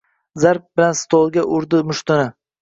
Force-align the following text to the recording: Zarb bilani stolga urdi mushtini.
Zarb 0.43 0.63
bilani 0.79 0.97
stolga 1.01 1.45
urdi 1.59 1.83
mushtini. 1.91 2.27